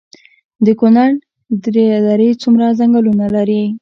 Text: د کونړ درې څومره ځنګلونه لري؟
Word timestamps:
د 0.65 0.67
کونړ 0.79 1.09
درې 2.11 2.29
څومره 2.41 2.65
ځنګلونه 2.79 3.25
لري؟ 3.35 3.61